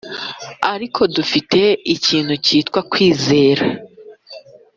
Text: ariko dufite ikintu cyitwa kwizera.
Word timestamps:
ariko 0.73 1.01
dufite 1.15 1.61
ikintu 1.95 2.33
cyitwa 2.45 2.79
kwizera. 2.91 3.63